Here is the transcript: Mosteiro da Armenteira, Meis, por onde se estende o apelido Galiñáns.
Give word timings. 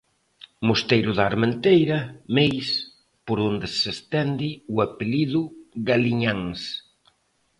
Mosteiro 0.67 1.11
da 1.17 1.23
Armenteira, 1.31 1.99
Meis, 2.35 2.67
por 3.27 3.37
onde 3.49 3.67
se 3.77 3.87
estende 3.95 4.49
o 4.73 4.75
apelido 4.87 5.41
Galiñáns. 5.87 6.61